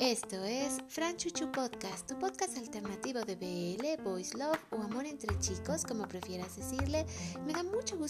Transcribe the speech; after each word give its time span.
Esto 0.00 0.42
es 0.44 0.78
Fran 0.88 1.14
Chuchu 1.18 1.52
Podcast, 1.52 2.08
tu 2.08 2.18
podcast 2.18 2.56
alternativo 2.56 3.20
de 3.20 3.36
BL, 3.36 4.02
Boys 4.02 4.32
Love 4.32 4.58
o 4.70 4.76
Amor 4.76 5.04
entre 5.04 5.38
chicos, 5.40 5.84
como 5.84 6.08
prefieras 6.08 6.56
decirle. 6.56 7.04
Me 7.44 7.52
da 7.52 7.62
mucho 7.62 7.98
gusto 7.98 8.09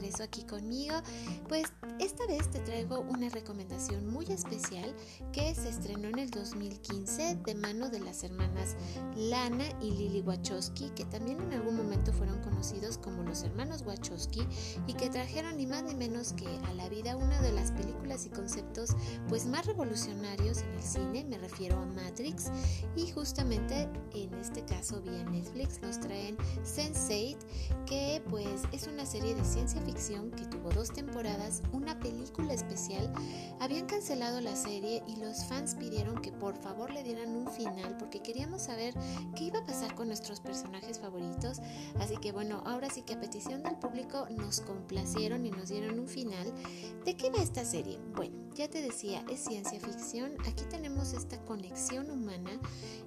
regreso 0.00 0.22
aquí 0.22 0.44
conmigo, 0.44 0.94
pues 1.48 1.66
esta 1.98 2.26
vez 2.26 2.50
te 2.50 2.58
traigo 2.60 3.00
una 3.00 3.28
recomendación 3.28 4.06
muy 4.06 4.24
especial 4.26 4.94
que 5.32 5.54
se 5.54 5.68
estrenó 5.68 6.08
en 6.08 6.18
el 6.18 6.30
2015 6.30 7.36
de 7.44 7.54
mano 7.54 7.90
de 7.90 8.00
las 8.00 8.24
hermanas 8.24 8.76
Lana 9.14 9.64
y 9.82 9.90
Lily 9.90 10.22
Wachowski, 10.22 10.88
que 10.90 11.04
también 11.04 11.38
en 11.42 11.52
algún 11.52 11.76
momento 11.76 12.14
fueron 12.14 12.40
conocidos 12.40 12.96
como 12.96 13.22
los 13.22 13.42
hermanos 13.42 13.82
Wachowski 13.82 14.46
y 14.86 14.94
que 14.94 15.10
trajeron 15.10 15.58
ni 15.58 15.66
más 15.66 15.82
ni 15.82 15.94
menos 15.94 16.32
que 16.32 16.48
a 16.48 16.74
la 16.74 16.88
vida 16.88 17.16
una 17.16 17.40
de 17.42 17.52
las 17.52 17.70
películas 17.72 18.24
y 18.24 18.30
conceptos 18.30 18.96
pues 19.28 19.44
más 19.44 19.66
revolucionarios 19.66 20.62
en 20.62 20.70
el 20.70 20.82
cine 20.82 21.24
me 21.24 21.36
refiero 21.36 21.78
a 21.78 21.84
Matrix, 21.84 22.50
y 22.96 23.10
justamente 23.10 23.88
en 24.14 24.32
este 24.34 24.64
caso 24.64 25.02
vía 25.02 25.24
Netflix 25.24 25.82
nos 25.82 26.00
traen 26.00 26.38
Sense8, 26.64 27.36
que 27.86 28.22
pues 28.30 28.62
es 28.72 28.86
una 28.86 29.04
serie 29.04 29.34
de 29.34 29.44
ciencia 29.44 29.80
ficción 29.82 29.89
que 29.94 30.44
tuvo 30.46 30.70
dos 30.70 30.92
temporadas, 30.92 31.62
una 31.72 31.98
película 31.98 32.52
especial. 32.52 33.12
Habían 33.58 33.86
cancelado 33.86 34.40
la 34.40 34.54
serie 34.54 35.02
y 35.08 35.16
los 35.16 35.44
fans 35.44 35.74
pidieron 35.74 36.22
que 36.22 36.30
por 36.30 36.56
favor 36.56 36.92
le 36.92 37.02
dieran 37.02 37.30
un 37.30 37.48
final 37.48 37.96
porque 37.98 38.20
queríamos 38.20 38.62
saber 38.62 38.94
qué 39.36 39.44
iba 39.44 39.58
a 39.58 39.66
pasar 39.66 39.94
con 39.96 40.06
nuestros 40.06 40.40
personajes 40.40 41.00
favoritos. 41.00 41.60
Así 41.98 42.16
que 42.18 42.30
bueno, 42.30 42.62
ahora 42.66 42.88
sí 42.88 43.02
que 43.02 43.14
a 43.14 43.20
petición 43.20 43.62
del 43.62 43.76
público 43.76 44.26
nos 44.30 44.60
complacieron 44.60 45.44
y 45.44 45.50
nos 45.50 45.70
dieron 45.70 45.98
un 45.98 46.06
final. 46.06 46.52
¿De 47.04 47.16
qué 47.16 47.30
va 47.30 47.42
esta 47.42 47.64
serie? 47.64 47.98
Bueno, 48.14 48.36
ya 48.54 48.68
te 48.68 48.82
decía, 48.82 49.24
es 49.28 49.40
ciencia 49.40 49.80
ficción. 49.80 50.32
Aquí 50.46 50.64
tenemos 50.70 51.12
esta 51.14 51.38
conexión 51.44 52.10
humana, 52.10 52.60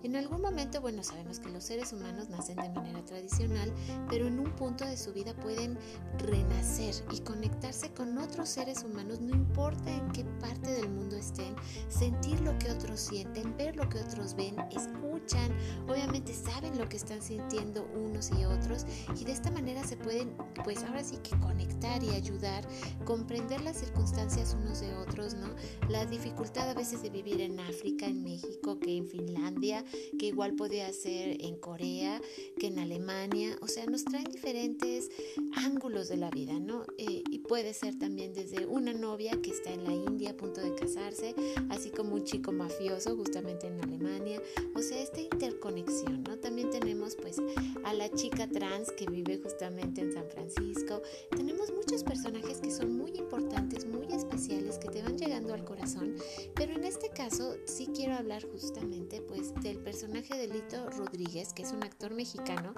en 0.04 0.16
algún 0.17 0.42
momento, 0.42 0.81
bueno, 0.81 1.04
sabemos 1.04 1.39
que 1.39 1.50
los 1.50 1.64
seres 1.64 1.94
humanos 1.94 2.30
nacen 2.30 2.58
de 2.58 2.70
manera 2.70 3.04
tradicional, 3.06 3.72
pero 4.09 4.28
en 4.28 4.39
un 4.39 4.52
punto 4.52 4.86
de 4.86 4.98
su 4.98 5.14
vida 5.14 5.34
pueden 5.34 5.78
renacer 6.17 6.62
y 7.11 7.19
conectarse 7.19 7.92
con 7.92 8.17
otros 8.17 8.47
seres 8.47 8.86
humanos, 8.86 9.19
no 9.19 9.36
importa 9.36 9.92
en 9.92 10.09
qué 10.14 10.23
parte 10.39 10.72
del 10.72 10.89
mundo 10.89 11.17
estén, 11.17 11.53
sentir 11.89 12.39
lo 12.39 12.58
que 12.58 12.72
otros 12.72 13.02
sienten, 13.02 13.58
ver 13.58 13.75
lo 13.75 13.89
que 13.89 14.00
otros 14.00 14.33
ven, 14.33 14.55
escuchan, 14.72 15.52
obviamente 15.89 16.33
saben 16.33 16.78
lo 16.78 16.88
que 16.88 16.95
están 16.95 17.22
sintiendo 17.22 17.86
unos 17.94 18.31
y 18.31 18.45
otros 18.45 18.86
y 19.20 19.25
de 19.25 19.33
esta 19.33 19.52
manera 19.52 19.62
se 19.94 20.03
pueden, 20.03 20.36
pues 20.63 20.83
ahora 20.83 21.03
sí 21.03 21.17
que 21.17 21.38
conectar 21.39 22.03
y 22.03 22.09
ayudar, 22.09 22.67
comprender 23.05 23.61
las 23.61 23.77
circunstancias 23.77 24.58
unos 24.59 24.80
de 24.81 24.91
otros, 24.95 25.36
¿no? 25.36 25.49
La 25.88 26.03
dificultad 26.08 26.67
a 26.67 26.73
veces 26.73 27.03
de 27.03 27.11
vivir 27.11 27.41
en 27.41 27.59
África, 27.59 28.08
en 28.08 28.23
México, 28.23 28.80
que 28.80 28.97
en 28.97 29.08
Finlandia, 29.08 29.86
que 30.17 30.27
igual 30.27 30.55
podía 30.55 30.91
ser 30.94 31.38
en 31.41 31.58
Corea, 31.58 32.19
que 32.59 32.67
en 32.67 32.80
Alemania. 32.80 33.55
O 33.61 33.67
sea, 33.67 33.86
nos 33.86 34.03
traen 34.03 34.31
diferentes 34.31 35.11
ángulos 35.58 36.09
de 36.09 36.17
la 36.17 36.31
vida, 36.31 36.59
¿no? 36.59 36.86
Eh, 36.97 37.21
y 37.30 37.39
puede 37.39 37.75
ser 37.75 37.99
también 37.99 38.33
desde 38.33 38.66
una 38.66 38.94
novia 38.94 39.39
que 39.44 39.52
está 39.52 39.69
en 39.69 39.83
la 39.83 39.94
India 39.94 40.31
a 40.31 40.38
punto 40.38 40.61
de 40.61 40.73
casarse, 40.73 41.36
así 41.69 41.91
como 41.91 42.16
un 42.16 42.23
chico 42.23 42.52
mafioso 42.52 43.16
justamente 43.16 43.67
en 43.67 43.80
Alemania. 43.80 44.41
O 44.75 44.81
sea, 44.81 44.99
esta 44.99 45.21
interconexión, 45.21 46.23
¿no? 46.23 46.39
También 46.39 46.71
tenemos 46.71 47.16
pues 47.16 47.38
a 47.83 47.94
la 47.94 48.09
chica 48.09 48.47
trans 48.47 48.91
que 48.91 49.05
vive 49.05 49.38
justamente 49.38 49.83
en 49.84 50.14
San 50.14 50.30
Francisco. 50.30 51.02
Tenemos 51.36 51.72
muchos 51.73 52.03
personajes 52.03 52.62
que 52.62 52.72
son 52.72 52.98
muy 52.98 53.12
importantes, 53.17 53.86
muy 53.86 54.08
especiales, 54.14 54.78
que 54.78 54.88
te 54.88 55.02
van 55.02 55.17
llegando 55.17 55.53
al 55.53 55.66
corazón, 55.66 56.16
pero 56.56 56.73
en 56.73 56.86
este 56.86 57.09
caso 57.09 57.56
sí 57.66 57.89
quiero 57.94 58.16
hablar 58.16 58.44
justamente 58.50 59.22
pues 59.22 59.54
del 59.55 59.80
personaje 59.80 60.38
de 60.38 60.48
Lito 60.48 60.89
Rodríguez, 60.92 61.52
que 61.54 61.64
es 61.64 61.73
un 61.73 61.83
actor 61.83 62.14
mexicano, 62.14 62.73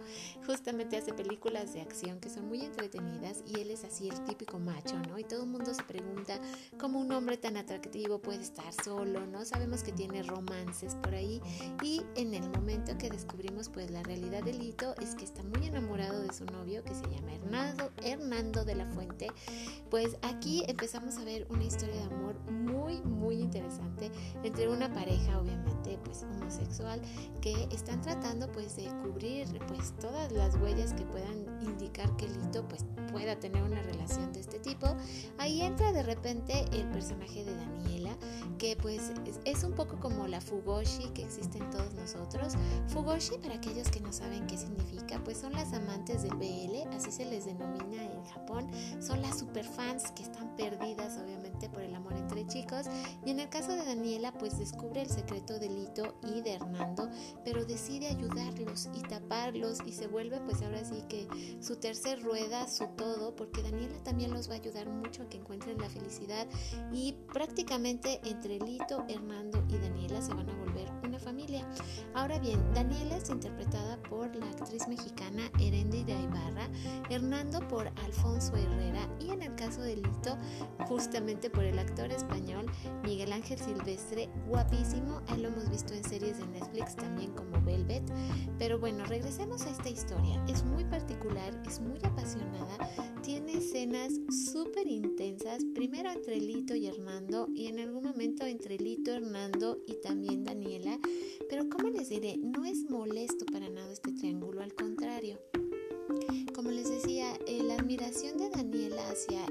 justamente 0.47 0.97
hace 0.97 1.13
películas 1.13 1.73
de 1.73 1.81
acción 1.81 2.19
que 2.19 2.29
son 2.29 2.47
muy 2.47 2.61
entretenidas 2.61 3.43
y 3.45 3.59
él 3.59 3.69
es 3.69 3.83
así 3.83 4.09
el 4.09 4.23
típico 4.23 4.57
macho, 4.57 4.97
¿no? 5.07 5.19
Y 5.19 5.23
todo 5.23 5.43
el 5.43 5.49
mundo 5.49 5.73
se 5.75 5.83
pregunta 5.83 6.39
cómo 6.79 6.99
un 6.99 7.11
hombre 7.11 7.37
tan 7.37 7.55
atractivo 7.55 8.19
puede 8.19 8.41
estar 8.41 8.73
solo, 8.83 9.27
¿no? 9.27 9.45
Sabemos 9.45 9.83
que 9.83 9.91
tiene 9.91 10.23
romances 10.23 10.95
por 10.95 11.13
ahí 11.13 11.39
y 11.83 12.01
en 12.15 12.33
el 12.33 12.49
momento 12.49 12.97
que 12.97 13.09
descubrimos 13.09 13.69
pues 13.69 13.91
la 13.91 14.01
realidad 14.01 14.43
de 14.43 14.53
Lito 14.53 14.95
es 15.01 15.13
que 15.13 15.25
está 15.25 15.43
muy 15.43 15.67
enamorado 15.67 15.84
de 16.25 16.33
su 16.33 16.45
novio 16.45 16.83
que 16.83 16.93
se 16.93 17.03
llama 17.03 17.33
Hernando, 17.33 17.91
Hernando 18.03 18.65
de 18.65 18.75
la 18.75 18.85
Fuente, 18.87 19.27
pues 19.89 20.17
aquí 20.21 20.63
empezamos 20.67 21.17
a 21.17 21.23
ver 21.23 21.47
una 21.49 21.63
historia 21.63 21.95
de 21.95 22.03
amor 22.03 22.35
muy 22.51 23.01
muy 23.01 23.35
interesante 23.35 24.11
entre 24.43 24.67
una 24.67 24.91
pareja 24.93 25.39
obviamente 25.39 25.97
pues 26.03 26.23
homosexual 26.23 27.01
que 27.41 27.67
están 27.71 28.01
tratando 28.01 28.51
pues 28.51 28.75
de 28.75 28.85
cubrir 29.03 29.47
pues 29.67 29.93
todas 29.99 30.31
las 30.31 30.55
huellas 30.55 30.93
que 30.93 31.03
puedan 31.05 31.45
indicar 31.61 32.15
que 32.17 32.27
Lito 32.27 32.67
pues 32.67 32.85
pueda 33.11 33.39
tener 33.39 33.63
una 33.63 33.81
relación 33.81 34.33
de 34.33 34.41
este 34.41 34.59
tipo. 34.59 34.87
Ahí 35.37 35.61
entra 35.61 35.91
de 35.91 36.03
repente 36.03 36.65
el 36.71 36.87
personaje 36.89 37.43
de 37.43 37.55
Daniela 37.55 38.15
que 38.57 38.77
pues 38.81 39.11
es, 39.43 39.63
un 39.63 39.73
poco 39.73 39.99
como 39.99 40.27
la 40.27 40.41
Fugoshi 40.41 41.09
que 41.13 41.23
existe 41.23 41.57
en 41.57 41.69
todos 41.69 41.93
nosotros. 41.93 42.53
Fugoshi 42.87 43.37
para 43.37 43.55
aquellos 43.55 43.89
que 43.89 43.99
no 43.99 44.13
saben 44.13 44.45
qué 44.47 44.57
significa 44.57 45.21
pues 45.23 45.37
son 45.37 45.53
las 45.53 45.73
amantes 45.73 46.14
del 46.23 46.35
BL, 46.35 46.93
así 46.95 47.11
se 47.11 47.25
les 47.25 47.45
denomina 47.45 48.03
en 48.03 48.23
Japón. 48.25 48.69
Son 48.99 49.21
las 49.21 49.39
superfans 49.39 50.11
que 50.11 50.23
están 50.23 50.55
perdidas 50.55 51.17
obviamente 51.17 51.69
por 51.69 51.81
el 51.81 51.93
amor 51.93 52.13
entre 52.13 52.45
chicos 52.47 52.87
y 53.25 53.31
en 53.31 53.39
el 53.39 53.49
caso 53.49 53.71
de 53.71 53.85
Daniela 53.85 54.31
pues 54.33 54.57
descubre 54.57 55.01
el 55.01 55.09
secreto 55.09 55.59
de 55.59 55.69
Lito 55.69 56.15
y 56.23 56.41
de 56.41 56.53
Hernando, 56.53 57.09
pero 57.43 57.65
decide 57.65 58.07
ayudarlos 58.07 58.89
y 58.93 59.01
taparlos 59.01 59.79
y 59.85 59.91
se 59.91 60.07
vuelve 60.07 60.39
pues 60.41 60.61
ahora 60.61 60.83
sí 60.83 61.03
que 61.09 61.27
su 61.59 61.77
tercer 61.77 62.21
rueda, 62.23 62.67
su 62.67 62.87
todo, 62.95 63.35
porque 63.35 63.61
Daniela 63.61 64.01
también 64.03 64.33
los 64.33 64.49
va 64.49 64.53
a 64.53 64.57
ayudar 64.57 64.89
mucho 64.89 65.23
a 65.23 65.29
que 65.29 65.37
encuentren 65.37 65.77
la 65.79 65.89
felicidad 65.89 66.47
y 66.91 67.13
prácticamente 67.33 68.21
entre 68.23 68.59
Lito, 68.59 69.05
Hernando 69.07 69.63
y 69.69 69.77
Daniela 69.77 70.21
se 70.21 70.33
van 70.33 70.49
a 70.49 70.53
volver 70.53 70.91
una 71.03 71.19
familia. 71.19 71.67
Ahora 72.13 72.39
bien, 72.39 72.61
Daniela 72.73 73.17
es 73.17 73.29
interpretada 73.29 74.01
por 74.03 74.35
la 74.35 74.49
actriz 74.49 74.87
mexicana 74.87 75.51
Erendira 76.07 76.21
Ibarra, 76.21 76.69
Hernando 77.09 77.67
por 77.67 77.87
Alfonso 77.87 78.55
Herrera 78.55 79.07
y 79.19 79.31
en 79.31 79.41
el 79.41 79.55
caso 79.55 79.81
de 79.81 79.95
Lito 79.95 80.37
justamente 80.87 81.49
por 81.49 81.63
el 81.63 81.79
actor 81.79 82.11
español 82.11 82.65
Miguel 83.03 83.33
Ángel 83.33 83.59
Silvestre, 83.59 84.29
guapísimo, 84.47 85.21
ahí 85.27 85.41
lo 85.41 85.49
hemos 85.49 85.69
visto 85.69 85.93
en 85.93 86.03
series 86.03 86.37
de 86.37 86.47
Netflix 86.47 86.95
también 86.95 87.31
como 87.31 87.61
Velvet, 87.61 88.03
pero 88.59 88.79
bueno, 88.79 89.05
regresemos 89.05 89.63
a 89.63 89.71
esta 89.71 89.89
historia, 89.89 90.43
es 90.47 90.63
muy 90.63 90.83
particular, 90.85 91.59
es 91.65 91.79
muy 91.79 91.99
apasionada, 92.03 92.77
tiene 93.23 93.57
escenas 93.57 94.13
súper 94.51 94.87
intensas, 94.87 95.63
primero 95.73 96.11
entre 96.11 96.39
Lito 96.39 96.75
y 96.75 96.87
Hernando 96.87 97.47
y 97.53 97.67
en 97.67 97.79
algún 97.79 98.03
momento 98.03 98.45
entre 98.45 98.77
Lito, 98.77 99.11
Hernando 99.11 99.79
y 99.87 99.95
también 100.01 100.43
Daniela, 100.43 100.99
pero 101.49 101.67
como 101.69 101.89
les 101.89 102.09
diré, 102.09 102.37
no 102.37 102.65
es 102.65 102.89
molesto 102.89 103.45
para 103.45 103.69
nada 103.69 103.91
este 103.91 104.14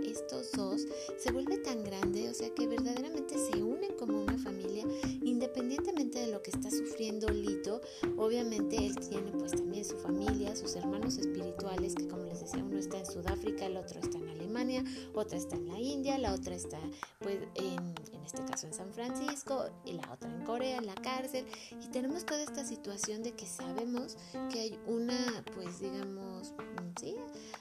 estos 0.06 0.52
dos 0.52 0.86
se 1.16 1.32
vuelve 1.32 1.56
tan 1.58 1.82
grande, 1.84 2.28
o 2.28 2.34
sea 2.34 2.50
que 2.50 2.66
verdaderamente 2.66 3.34
se 3.38 3.62
unen 3.62 3.94
como 3.98 4.22
una 4.22 4.36
familia, 4.36 4.84
independientemente 5.22 6.18
de 6.18 6.26
lo 6.26 6.42
que 6.42 6.50
está 6.50 6.70
sufriendo 6.70 7.28
Lito. 7.28 7.80
Obviamente 8.18 8.76
él 8.76 8.94
tiene 9.08 9.32
pues 9.32 9.52
también 9.52 9.84
su 9.84 9.96
familia, 9.96 10.54
sus 10.54 10.76
hermanos 10.76 11.16
espirituales, 11.16 11.94
que 11.94 12.06
como 12.08 12.24
les 12.24 12.40
decía, 12.40 12.62
uno 12.62 12.78
está 12.78 12.98
en 12.98 13.06
Sudáfrica, 13.06 13.66
el 13.66 13.78
otro 13.78 14.00
está 14.00 14.18
en 14.18 14.33
Otra 15.14 15.36
está 15.36 15.56
en 15.56 15.66
la 15.66 15.80
India, 15.80 16.16
la 16.16 16.32
otra 16.32 16.54
está 16.54 16.78
pues 17.18 17.38
en, 17.56 17.94
en 18.12 18.24
este 18.24 18.44
caso 18.44 18.66
en 18.68 18.74
San 18.74 18.92
Francisco 18.92 19.66
y 19.84 19.94
la 19.94 20.12
otra 20.12 20.30
en 20.30 20.44
Corea, 20.44 20.78
en 20.78 20.86
la 20.86 20.94
cárcel. 20.94 21.44
Y 21.82 21.88
tenemos 21.88 22.24
toda 22.24 22.42
esta 22.42 22.64
situación 22.64 23.22
de 23.22 23.32
que 23.32 23.46
sabemos 23.46 24.16
que 24.52 24.60
hay 24.60 24.78
una 24.86 25.44
pues 25.54 25.80
digamos 25.80 26.54
¿sí? 27.00 27.16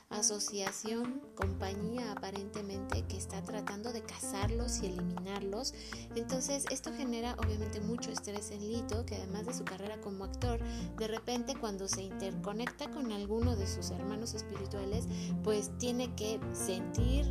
asociación, 0.09 1.21
compañía 1.35 2.11
aparentemente 2.11 3.03
que 3.07 3.17
está 3.17 3.41
tratando 3.41 3.91
de 3.91 4.03
cazarlos 4.03 4.81
y 4.81 4.87
eliminarlos. 4.87 5.73
Entonces 6.15 6.65
esto 6.69 6.91
genera 6.93 7.35
obviamente 7.43 7.79
mucho 7.81 8.11
estrés 8.11 8.51
en 8.51 8.71
Lito, 8.71 9.05
que 9.05 9.15
además 9.15 9.47
de 9.47 9.53
su 9.53 9.65
carrera 9.65 9.99
como 10.01 10.25
actor, 10.25 10.59
de 10.97 11.07
repente 11.07 11.55
cuando 11.59 11.87
se 11.87 12.03
interconecta 12.03 12.89
con 12.91 13.11
alguno 13.11 13.55
de 13.55 13.67
sus 13.67 13.89
hermanos 13.91 14.33
espirituales, 14.33 15.05
pues 15.43 15.71
tiene 15.79 16.13
que 16.15 16.39
sentir 16.53 16.82
sentir 16.83 17.25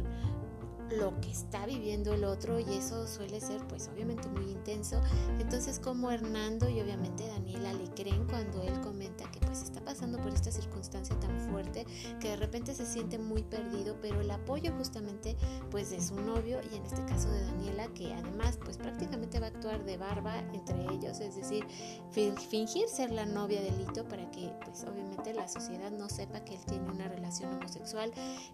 lo 0.99 1.21
que 1.21 1.31
está 1.31 1.67
viviendo 1.67 2.15
el 2.15 2.25
otro 2.25 2.61
y 2.61 2.75
eso 2.75 3.07
suele 3.07 3.41
ser 3.41 3.67
pues 3.67 3.89
obviamente 3.89 4.29
muy 4.29 4.51
intenso. 4.51 5.01
Entonces 5.39 5.79
como 5.79 6.11
Hernando 6.11 6.69
y 6.69 6.81
obviamente 6.81 7.27
Daniela 7.27 7.73
le 7.73 7.89
creen 7.91 8.27
cuando 8.27 8.63
él 8.63 8.81
comenta 8.81 9.31
que 9.31 9.41
pues 9.41 9.63
está 9.63 9.81
pasando 9.81 10.19
por 10.19 10.33
esta 10.33 10.51
circunstancia 10.51 11.19
tan 11.21 11.39
fuerte 11.51 11.87
que 12.21 12.31
de 12.31 12.37
repente 12.37 12.75
se 12.75 12.87
siente 12.87 13.19
muy 13.19 13.43
perdido, 13.43 13.97
pero 14.01 14.21
el 14.21 14.31
apoyo 14.31 14.73
justamente 14.77 15.37
pues 15.71 15.91
de 15.91 16.01
su 16.01 16.15
novio 16.17 16.61
y 16.73 16.77
en 16.77 16.85
este 16.85 17.05
caso 17.05 17.31
de 17.31 17.45
Daniela 17.45 17.89
que 17.89 18.13
además 18.13 18.59
pues 18.63 18.77
prácticamente 18.77 19.41
va 19.41 19.47
a 19.47 19.51
actuar 19.51 19.85
de 19.85 19.97
barba 19.97 20.39
entre 20.53 20.83
ellos, 20.93 21.21
es 21.21 21.37
decir, 21.37 21.67
fingir 22.51 22.89
ser 22.89 23.11
la 23.11 23.27
novia 23.27 23.61
de 23.61 23.71
Lito 23.73 24.05
para 24.05 24.31
que 24.31 24.53
pues 24.65 24.85
obviamente 24.85 25.33
la 25.35 25.49
sociedad 25.49 25.91
no 25.91 26.09
sepa 26.09 26.41
que 26.45 26.55
él 26.55 26.65
tiene 26.67 26.91
una 26.91 27.09
relación 27.09 27.53
homosexual, 27.55 28.13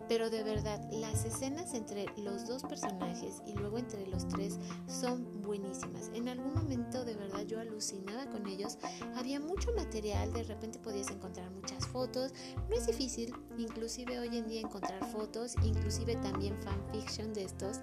pero 0.09 0.31
de 0.31 0.43
verdad 0.43 0.81
las 0.91 1.25
escenas 1.25 1.75
entre 1.75 2.07
los 2.17 2.28
dos 2.47 2.63
personajes 2.63 3.43
y 3.47 3.55
luego 3.55 3.79
entre 3.79 4.07
los 4.07 4.27
tres 4.29 4.59
son 4.87 5.43
buenísimas. 5.43 6.11
En 6.15 6.29
algún 6.29 6.55
momento 6.55 7.05
de 7.05 7.15
verdad 7.15 7.43
yo 7.47 7.61
alucinaba 7.61 8.27
con 8.27 8.47
ellos, 8.47 8.79
había 9.17 9.41
mucho 9.41 9.73
material, 9.75 10.33
de 10.33 10.45
repente 10.45 10.79
podías 10.79 11.11
encontrar 11.11 11.51
muchas 11.51 11.87
fotos, 11.87 12.33
no 12.69 12.77
es 12.77 12.87
difícil, 12.87 13.35
inclusive 13.57 14.19
hoy 14.19 14.37
en 14.37 14.47
día 14.47 14.61
encontrar 14.61 15.05
fotos, 15.11 15.55
inclusive 15.63 16.17
también 16.17 16.57
fanfiction 16.63 17.33
de 17.33 17.45
estos 17.45 17.79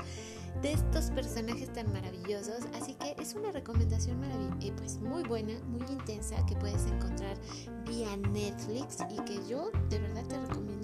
de 0.62 0.72
estos 0.72 1.12
personajes 1.12 1.72
tan 1.74 1.92
maravillosos, 1.92 2.66
así 2.74 2.94
que 2.96 3.16
es 3.20 3.34
una 3.34 3.52
recomendación 3.52 4.24
eh, 4.24 4.72
pues 4.78 5.00
muy 5.00 5.24
buena, 5.24 5.54
muy 5.66 5.86
intensa 5.90 6.44
que 6.46 6.56
puedes 6.56 6.86
encontrar 6.86 7.38
vía 7.86 8.16
Netflix 8.32 9.00
y 9.10 9.22
que 9.26 9.46
yo 9.48 9.70
de 9.90 10.00
verdad 10.00 10.26
te 10.28 10.38
recomiendo 10.40 10.75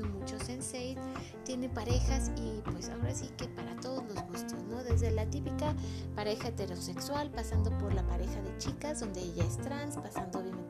tiene 1.44 1.70
parejas 1.70 2.32
y 2.38 2.62
pues 2.72 2.90
ahora 2.90 3.14
sí 3.16 3.30
que 3.38 3.48
para 3.48 3.76
todos 3.78 4.04
los 4.04 4.24
gustos, 4.28 4.64
¿no? 4.70 4.84
Desde 4.84 5.12
la 5.12 5.26
típica 5.30 5.76
pareja 6.16 6.50
heterosexual, 6.50 7.32
pasando 7.32 7.76
por 7.78 7.94
la 7.94 8.08
pareja 8.08 8.42
de 8.42 8.58
chicas, 8.58 9.00
donde 9.00 9.22
ella 9.22 9.44
es 9.44 9.58
trans, 9.58 9.98
pasando 9.98 10.40
obviamente 10.40 10.61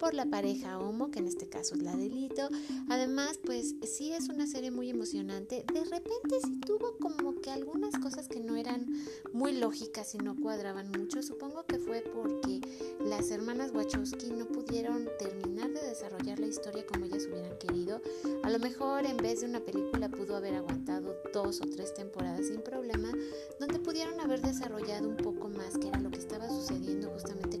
por 0.00 0.14
la 0.14 0.24
pareja 0.24 0.78
homo, 0.78 1.10
que 1.10 1.18
en 1.18 1.28
este 1.28 1.46
caso 1.46 1.74
es 1.74 1.82
la 1.82 1.94
delito. 1.94 2.48
Además, 2.88 3.38
pues 3.44 3.74
sí 3.84 4.12
es 4.12 4.30
una 4.30 4.46
serie 4.46 4.70
muy 4.70 4.88
emocionante. 4.88 5.62
De 5.72 5.84
repente 5.84 6.40
sí 6.42 6.58
tuvo 6.66 6.96
como 6.98 7.38
que 7.40 7.50
algunas 7.50 7.94
cosas 7.98 8.26
que 8.26 8.40
no 8.40 8.56
eran 8.56 8.86
muy 9.34 9.52
lógicas 9.52 10.14
y 10.14 10.18
no 10.18 10.34
cuadraban 10.36 10.90
mucho. 10.90 11.22
Supongo 11.22 11.64
que 11.66 11.78
fue 11.78 12.00
porque 12.00 12.60
las 13.04 13.30
hermanas 13.30 13.72
Wachowski 13.74 14.30
no 14.30 14.46
pudieron 14.46 15.06
terminar 15.18 15.70
de 15.70 15.86
desarrollar 15.86 16.40
la 16.40 16.46
historia 16.46 16.86
como 16.86 17.04
ellas 17.04 17.26
hubieran 17.30 17.58
querido. 17.58 18.00
A 18.42 18.48
lo 18.48 18.58
mejor 18.58 19.04
en 19.04 19.18
vez 19.18 19.42
de 19.42 19.48
una 19.48 19.60
película 19.60 20.08
pudo 20.08 20.36
haber 20.36 20.54
aguantado 20.54 21.14
dos 21.34 21.60
o 21.60 21.66
tres 21.66 21.92
temporadas 21.92 22.46
sin 22.46 22.62
problema, 22.62 23.12
donde 23.58 23.78
pudieron 23.78 24.18
haber 24.18 24.40
desarrollado 24.40 25.08
un 25.08 25.18
poco 25.18 25.50
más 25.50 25.76
qué 25.76 25.88
era 25.88 26.00
lo 26.00 26.10
que 26.10 26.18
estaba 26.18 26.48
sucediendo 26.48 27.10
justamente 27.10 27.59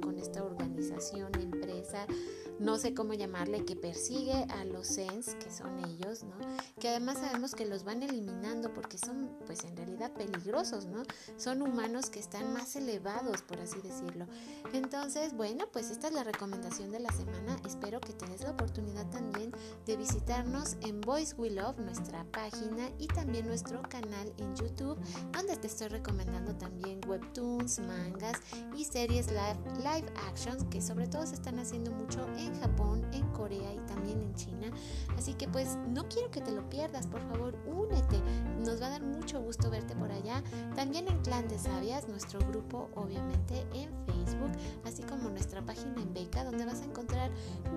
で 2.06 2.39
no 2.60 2.76
sé 2.76 2.92
cómo 2.92 3.14
llamarle, 3.14 3.64
que 3.64 3.74
persigue 3.74 4.44
a 4.50 4.64
los 4.64 4.86
Sens, 4.86 5.34
que 5.34 5.50
son 5.50 5.82
ellos, 5.86 6.24
¿no? 6.24 6.36
Que 6.78 6.90
además 6.90 7.18
sabemos 7.18 7.54
que 7.54 7.64
los 7.64 7.84
van 7.84 8.02
eliminando 8.02 8.72
porque 8.74 8.98
son, 8.98 9.30
pues 9.46 9.64
en 9.64 9.76
realidad 9.76 10.12
peligrosos, 10.12 10.84
¿no? 10.86 11.02
Son 11.38 11.62
humanos 11.62 12.10
que 12.10 12.20
están 12.20 12.52
más 12.52 12.76
elevados, 12.76 13.40
por 13.42 13.60
así 13.60 13.80
decirlo. 13.80 14.26
Entonces, 14.74 15.34
bueno, 15.34 15.64
pues 15.72 15.90
esta 15.90 16.08
es 16.08 16.12
la 16.12 16.22
recomendación 16.22 16.90
de 16.92 17.00
la 17.00 17.10
semana. 17.12 17.56
Espero 17.66 17.98
que 17.98 18.12
tengas 18.12 18.42
la 18.42 18.50
oportunidad 18.50 19.08
también 19.10 19.52
de 19.86 19.96
visitarnos 19.96 20.76
en 20.82 21.00
Voice 21.00 21.34
We 21.36 21.50
Love, 21.50 21.78
nuestra 21.78 22.24
página, 22.30 22.90
y 22.98 23.06
también 23.08 23.46
nuestro 23.46 23.80
canal 23.88 24.32
en 24.36 24.54
YouTube, 24.54 24.98
donde 25.32 25.56
te 25.56 25.66
estoy 25.66 25.88
recomendando 25.88 26.54
también 26.56 27.00
webtoons, 27.06 27.78
mangas 27.80 28.38
y 28.76 28.84
series 28.84 29.28
live, 29.28 29.58
live 29.78 30.12
actions 30.28 30.64
que 30.64 30.82
sobre 30.82 31.06
todo 31.06 31.26
se 31.26 31.34
están 31.34 31.58
haciendo 31.58 31.90
mucho 31.90 32.26
en 32.36 32.49
Japón, 32.54 33.06
en 33.12 33.26
Corea 33.32 33.72
y 33.72 33.78
también 33.86 34.20
en 34.20 34.34
China. 34.34 34.70
Así 35.16 35.34
que 35.34 35.48
pues 35.48 35.76
no 35.88 36.08
quiero 36.08 36.30
que 36.30 36.40
te 36.40 36.52
lo 36.52 36.68
pierdas, 36.68 37.06
por 37.06 37.20
favor, 37.28 37.54
únete. 37.66 38.20
Nos 38.64 38.80
va 38.80 38.86
a 38.86 38.90
dar 38.90 39.02
mucho 39.02 39.40
gusto 39.40 39.70
verte 39.70 39.94
por 39.94 40.10
allá. 40.10 40.42
También 40.74 41.08
en 41.08 41.18
Clan 41.22 41.48
de 41.48 41.58
Sabias, 41.58 42.08
nuestro 42.08 42.40
grupo 42.40 42.90
obviamente 42.94 43.66
en 43.74 43.90
Facebook, 44.06 44.52
así 44.84 45.02
como 45.02 45.28
nuestra 45.30 45.62
página 45.62 46.00
en 46.00 46.12
Beca, 46.14 46.44
donde 46.44 46.64
vas 46.64 46.80
a 46.80 46.84
encontrar 46.84 47.30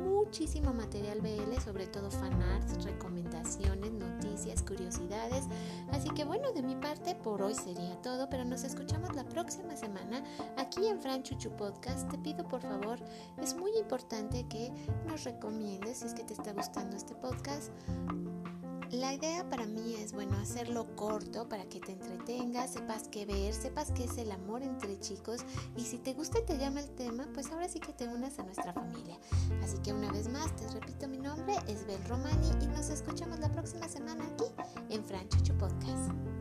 muchísimo 0.05 0.73
material 0.73 1.21
BL, 1.21 1.59
sobre 1.63 1.87
todo 1.87 2.09
fanarts, 2.09 2.83
recomendaciones, 2.83 3.91
noticias, 3.91 4.22
curiosidades. 4.65 5.45
Así 5.91 6.09
que 6.09 6.25
bueno, 6.25 6.51
de 6.53 6.61
mi 6.61 6.75
parte 6.75 7.15
por 7.15 7.41
hoy 7.41 7.55
sería 7.55 8.01
todo, 8.01 8.29
pero 8.29 8.43
nos 8.45 8.63
escuchamos 8.63 9.15
la 9.15 9.23
próxima 9.23 9.75
semana 9.75 10.23
aquí 10.57 10.87
en 10.87 10.99
Fran 10.99 11.23
Chuchu 11.23 11.51
Podcast. 11.51 12.09
Te 12.09 12.17
pido 12.17 12.43
por 12.47 12.61
favor, 12.61 12.99
es 13.41 13.55
muy 13.55 13.71
importante 13.77 14.47
que 14.47 14.71
nos 15.07 15.23
recomiendes 15.23 15.99
si 15.99 16.05
es 16.05 16.13
que 16.13 16.23
te 16.23 16.33
está 16.33 16.53
gustando 16.53 16.95
este 16.97 17.15
podcast. 17.15 17.71
La 18.91 19.13
idea 19.13 19.47
para 19.49 19.65
mí 19.65 19.95
es, 19.95 20.13
bueno, 20.13 20.37
hacerlo 20.37 20.95
corto 20.95 21.47
para 21.49 21.65
que 21.65 21.79
te 21.79 21.91
entretengas, 21.91 22.73
sepas 22.73 23.07
qué 23.07 23.25
ver, 23.25 23.53
sepas 23.53 23.91
qué 23.91 24.03
es 24.05 24.17
el 24.17 24.31
amor 24.31 24.61
entre 24.61 24.99
chicos 24.99 25.41
y 25.75 25.81
si 25.81 25.97
te 25.97 26.13
gusta 26.13 26.39
y 26.39 26.45
te 26.45 26.57
llama 26.57 26.81
el 26.81 26.89
tema, 26.91 27.27
pues 27.33 27.51
ahora 27.51 27.67
sí 27.67 27.79
que 27.79 27.93
te 27.93 28.07
unas 28.07 28.37
a 28.39 28.43
nuestra 28.43 28.73
familia. 28.73 29.17
Así 29.63 29.77
que 29.79 29.93
una 29.93 30.11
vez 30.11 30.29
más 30.29 30.55
te 30.55 30.67
repito 30.69 31.07
mi 31.07 31.17
nombre, 31.17 31.55
es 31.67 31.85
Bel 31.85 32.03
Romani 32.05 32.51
y 32.61 32.67
nos 32.67 32.89
escuchamos 32.89 33.39
la 33.39 33.51
próxima 33.51 33.87
semana 33.87 34.25
aquí 34.25 34.45
en 34.89 35.03
Franchucho 35.03 35.57
Podcast. 35.57 36.32